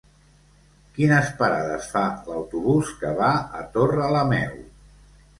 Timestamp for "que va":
3.01-3.27